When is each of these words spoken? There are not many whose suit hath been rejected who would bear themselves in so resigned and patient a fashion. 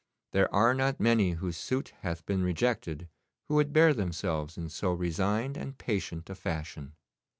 There 0.31 0.51
are 0.51 0.73
not 0.73 0.99
many 0.99 1.33
whose 1.33 1.57
suit 1.57 1.93
hath 2.01 2.25
been 2.25 2.41
rejected 2.41 3.07
who 3.47 3.53
would 3.53 3.71
bear 3.71 3.93
themselves 3.93 4.57
in 4.57 4.67
so 4.69 4.91
resigned 4.93 5.57
and 5.57 5.77
patient 5.77 6.27
a 6.27 6.33
fashion. 6.33 6.95